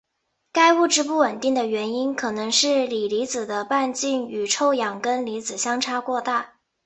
[0.51, 6.55] 该物质不稳定的原因可能是锂离子的半径与臭氧根离子相差过大。